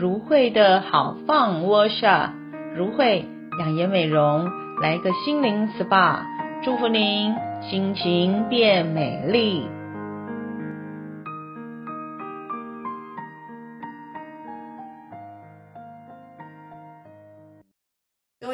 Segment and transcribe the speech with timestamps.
[0.00, 2.32] 如慧的好放窝下
[2.74, 3.26] 如慧
[3.58, 4.50] 养颜美容，
[4.80, 6.20] 来个心灵 SPA，
[6.64, 9.68] 祝福您心情变美丽。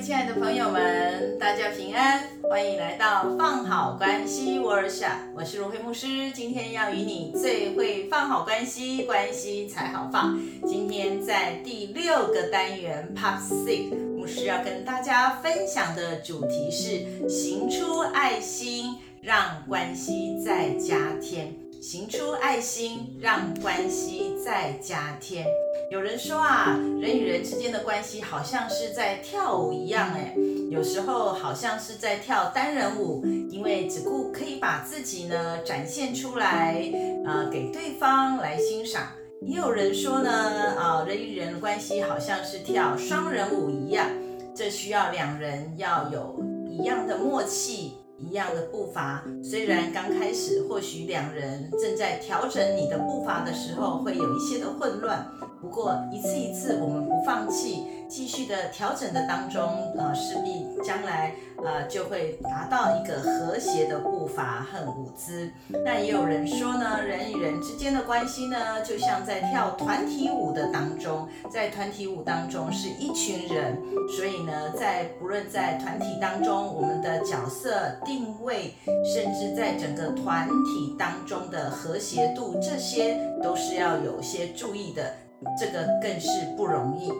[0.00, 10.40] 亲爱的朋友们，大家平安，欢迎来到放好关系 Workshop，我是如慧牧师，今天要与你最会放好关系，关系才好放。
[10.66, 21.54] 今天在第六个单元 Part Six，牧师要跟大家分享的主题是行出爱心，让关系再加添。
[21.80, 25.46] 行出爱心，让关系再加添。
[25.90, 30.34] 有人说啊，人与人之间的关系好像是在跳舞一样，哎，
[30.70, 36.84] 有时候好像是在跳单人舞，因为只顾可以把自己呢展现出来，
[37.24, 39.02] 呃，给对方来欣赏。
[39.40, 40.30] 也有人说呢，
[40.76, 44.06] 啊、呃，人与人的关系好像是跳双人舞一样，
[44.54, 47.94] 这需要两人要有一样的默契。
[48.20, 55.26] 一样的步伐，虽然刚开始或许两人正在调整你的步伐的时候会有一些的混乱，
[55.60, 59.62] 不过一次一次我们不放弃，继续的调整的当中，
[59.96, 65.50] 呃，势必将来呃就会达到一个和谐的步伐和舞姿。
[65.84, 73.78] 那也有人说呢，人与人之间的关系呢，就像在跳团体舞的当中，在团体舞当中是一群人，
[74.20, 77.70] 所以呢，在不论在团体当中，我们的角色。
[78.04, 85.14] 定位，甚至在整个团体当中的和谐度，这些都是要有些注意的，
[85.58, 87.10] 这个更是不容易。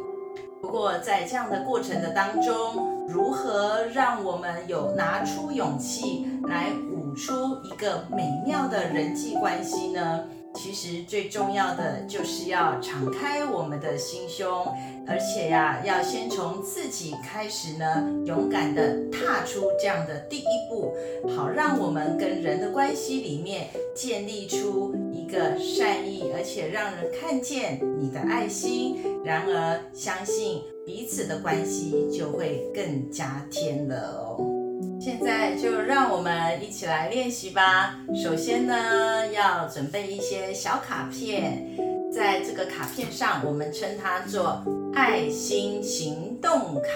[0.60, 7.32] 不过在这样的过程的当中，如何让我们有拿出勇气来舞出
[7.64, 10.22] 一个美妙的人际关系呢？
[10.62, 14.46] 其实最重要的就是要敞开我们的心胸，
[15.06, 20.94] 而且呀，要先从自己开始呢，勇敢地踏出这样的第一步，
[21.34, 34.49] 好让我们跟人的关系里面建立出一个善意，而且让人看见你的爱心，然而相信彼此的关系就会更加添了哦。
[35.22, 37.94] 现在就让我们一起来练习吧。
[38.24, 41.76] 首先呢，要准备一些小卡片，
[42.10, 44.64] 在这个卡片上，我们称它做
[44.94, 46.88] 爱心行动卡。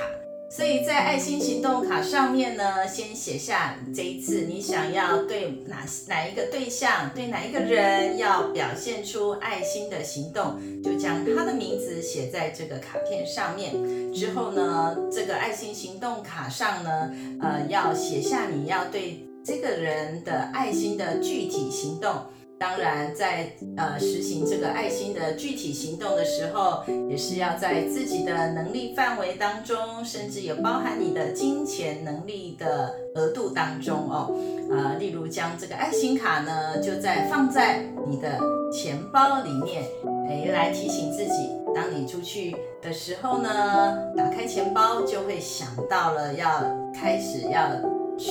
[0.49, 13.73] 所以在爱心行动卡上面呢，先写下这一次你想要对哪哪一个对象，对哪一个人要表现出爱心的行动，就将他的名字写在这个卡片上面。
[14.13, 17.11] 之后呢，这个爱心行动卡上呢，
[17.41, 22.15] 呃，要写下你要对这个人的爱心的具体行动。
[22.57, 34.33] 当然，在呃实行这个爱心的具体行动的时候，也是要在自己的能力范围当中，甚至有包含你的金钱能力的额度当中哦。
[34.71, 38.39] 呃，例如将这个爱心卡呢，就在放在你的
[38.73, 39.83] 钱包里面，
[40.29, 46.63] 诶，来提醒自己，当你出去的时候呢，打开钱包就会想到了要
[46.95, 47.69] 开始要
[48.17, 48.31] 去。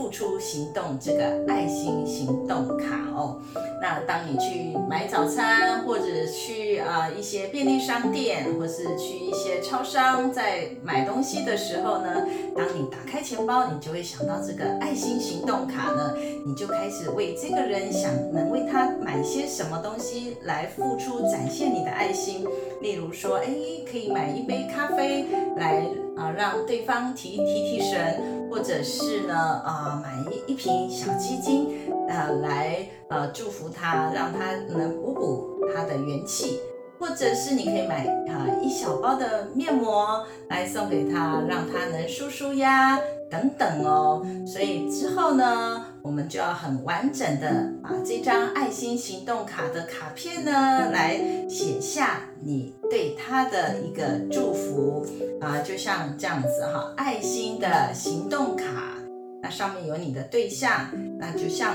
[0.00, 3.38] 付出行动，这个爱心行动卡哦。
[3.82, 16.14] 那当你去买早餐，或者去啊、一些便利商店，或是去一些超商，在买东西的时候呢，当你打开钱包，你就会想到这个爱心行动卡呢，
[16.46, 22.46] 你就开始为这个人想能为他买些什么东西来付出，展现你的爱心。
[22.80, 23.48] 例如说，哎，
[23.90, 25.26] 可以买一杯咖啡
[25.58, 25.84] 来
[26.20, 28.38] 啊、让对方提提提神。
[28.50, 29.32] 或者是呢，
[29.64, 31.68] 啊、买一一瓶小鸡精，
[32.08, 36.58] 呃，来呃祝福他，让他能补补他的元气。
[36.98, 42.98] 或者是你可以买啊、一小包的面膜来送给他，让他能舒舒压
[43.30, 44.26] 等等哦。
[44.46, 55.06] 所以之后呢，我们就要很完整的把这张爱心行动卡的卡片呢，来写下你对他的一个祝福
[55.40, 58.98] 啊、就像这样子哈，爱心的行动卡，
[59.42, 60.88] 那上面有你的对象，
[61.18, 61.74] 那就像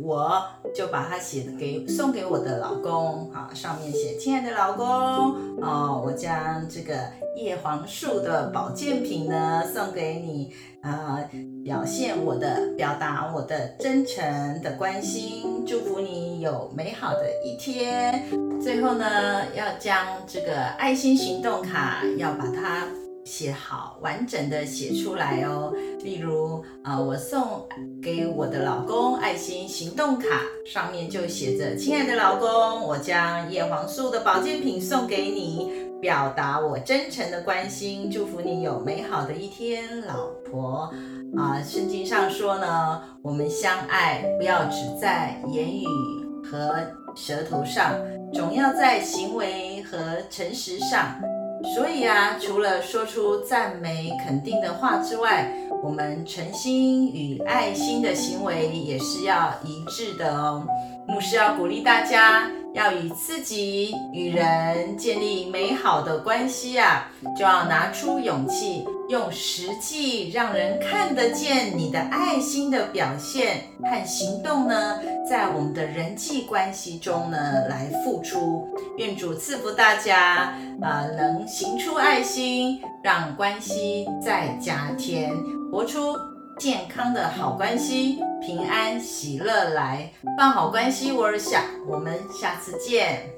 [0.00, 0.42] 我
[0.74, 4.84] 就把它写给送给我的老公，好，上面写亲爱的老公
[5.62, 6.94] 哦，我将这个
[7.36, 10.52] 叶黄素的保健品呢送给你
[10.82, 11.18] 啊。
[11.18, 11.30] 呃
[11.66, 18.22] 表现我的，表达我的真诚的关心，祝福你有美好的一天。
[18.62, 22.86] 最后呢，要将这个爱心行动卡要把它
[23.26, 25.74] 写好，完整的写出来哦。
[26.04, 27.66] 例如啊、我送
[28.00, 40.88] 给我的老公爱心行动卡，上面就写着：“亲爱的老公，我将叶黄素的保健品送给你。”表达我真诚的关心，祝福你有美好的一天，老婆。
[41.36, 45.84] 啊，圣经上说呢，我们相爱不要只在言语
[46.44, 46.78] 和
[47.16, 47.98] 舌头上，
[48.32, 49.98] 总要在行为和
[50.30, 51.20] 诚实上。
[51.74, 60.66] 所以啊，除了说出赞美肯定的话之外，我们诚心与爱心的行为也是要一致的哦。
[61.06, 78.68] 牧师要鼓励大家，要与自己与人建立美好的关系啊，就要拿出勇气，用实际让人看得见你的爱心的表现和行动呢，在我们的人际关系中呢来付出。
[78.98, 80.52] 愿主赐福大家，
[80.82, 85.32] 呃，能行出爱心，让关系再加甜，
[85.72, 86.14] 活出
[86.58, 93.30] 健康的好关系，平安喜乐来，办好关系，我儿想，我们下次见。